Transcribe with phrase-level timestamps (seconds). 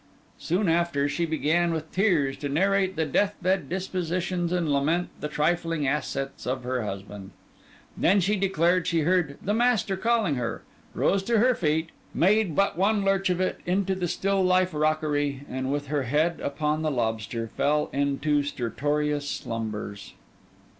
[0.39, 5.87] Soon after, she began with tears to narrate the deathbed dispositions and lament the trifling
[5.87, 7.29] assets of her husband.
[7.95, 10.63] Then she declared she heard 'the master' calling her,
[10.95, 15.45] rose to her feet, made but one lurch of it into the still life rockery,
[15.47, 20.13] and with her head upon the lobster, fell into stertorous slumbers.